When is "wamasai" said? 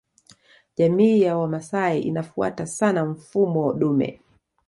1.37-2.01